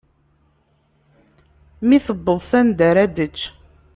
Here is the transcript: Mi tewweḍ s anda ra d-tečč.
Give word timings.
Mi 1.87 1.97
tewweḍ 2.05 2.39
s 2.49 2.51
anda 2.59 2.89
ra 2.95 3.05
d-tečč. 3.07 3.39